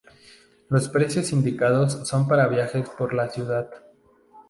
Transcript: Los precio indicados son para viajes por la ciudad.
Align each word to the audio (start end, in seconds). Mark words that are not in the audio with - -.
Los 0.69 0.89
precio 0.89 1.21
indicados 1.31 2.07
son 2.09 2.27
para 2.27 2.47
viajes 2.47 2.89
por 2.89 3.13
la 3.13 3.29
ciudad. 3.29 3.69